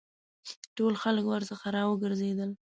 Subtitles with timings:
[0.77, 2.51] ټول خلک ورڅخه را وګرځېدل.